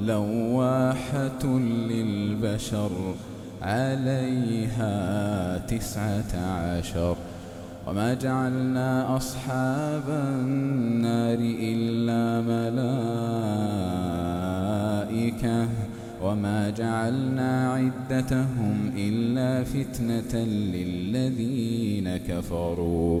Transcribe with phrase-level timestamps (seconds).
[0.00, 1.58] لواحة
[1.90, 2.90] للبشر
[3.62, 7.16] عليها تسعة عشر.
[7.86, 12.40] وما جعلنا أصحاب النار إلا
[15.10, 15.68] ملائكة.
[16.22, 23.20] وما جعلنا عدتهم إلا فتنة للذين كفروا.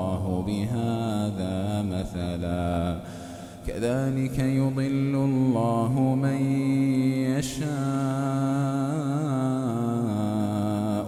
[3.67, 6.41] كذلك يضل الله من
[7.37, 7.71] يشاء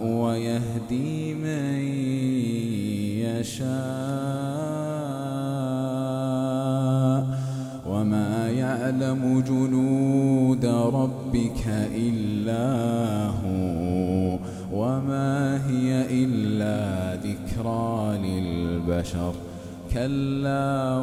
[0.06, 1.78] ويهدي من
[3.20, 3.74] يشاء.
[7.86, 12.66] وما يعلم جنود ربك إلا
[13.26, 14.38] هو.
[14.72, 19.34] وما هي إلا ذكرى للبشر.
[19.92, 20.98] كلا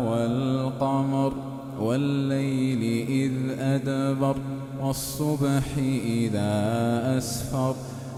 [0.82, 1.34] والقمر
[1.80, 4.36] والليل إذ أدبر
[4.82, 5.64] والصبح
[6.06, 7.76] إذا أسفر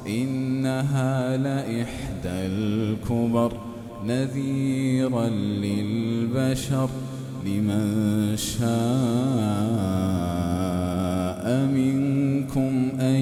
[0.07, 3.53] إنها لإحدى الكبر
[4.05, 6.89] نذيرا للبشر
[7.45, 8.63] لمن شاء
[11.65, 13.21] منكم أن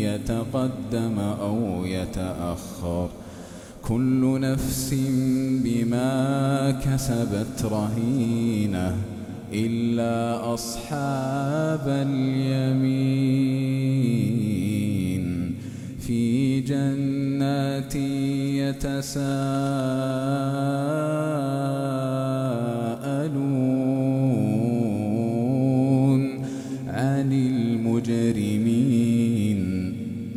[0.00, 3.08] يتقدم أو يتأخر
[3.88, 4.94] كل نفس
[5.64, 8.96] بما كسبت رهينة
[9.52, 13.08] إلا أصحاب اليمين.
[16.00, 17.94] في جنات
[18.60, 19.28] يتساءلون
[26.88, 28.68] عن المجرمين.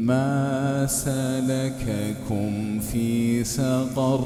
[0.02, 4.26] ما سلككم في سقر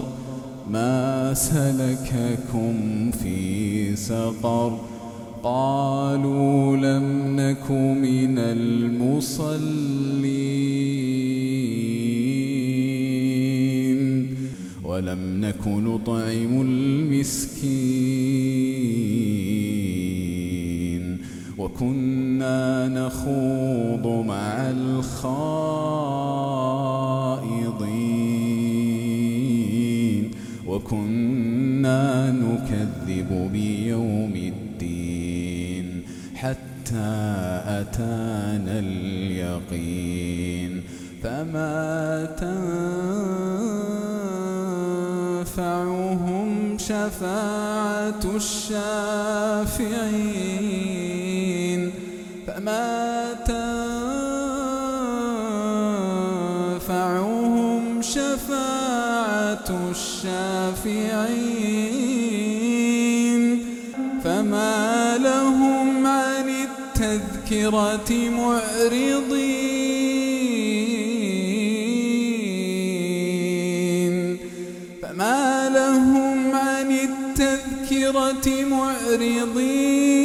[0.71, 4.79] ما سلككم في سقر.
[5.43, 9.55] قالوا لم نك من المصلين
[14.83, 17.84] ولم نك نطعم المسكين.
[21.79, 24.71] كنا نخوض مع
[29.35, 30.31] الخائضين
[30.67, 36.01] وكنا نكذب بيوم الدين
[36.35, 36.61] حتى
[37.67, 40.81] أتانا اليقين
[41.23, 42.25] فما
[45.45, 49.75] تنفعهم شفاعة الشافعين
[52.55, 53.35] فما
[56.77, 61.35] تنفعهم شفاعة الشافعين
[64.23, 69.57] فما لهم عن التذكرة معرضين
[75.01, 80.24] فما لهم عن التذكرة معرضين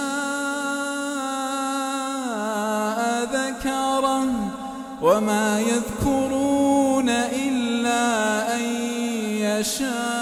[3.61, 4.27] ذكره
[5.01, 8.61] وما يذكرون إلا أن
[9.41, 10.20] يشاء.